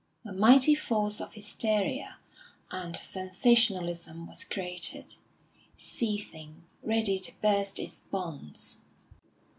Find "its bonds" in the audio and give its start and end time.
7.77-8.81